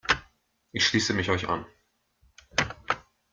Ich 0.71 0.87
schließe 0.87 1.13
mich 1.13 1.29
euch 1.29 1.47
an. 1.47 1.63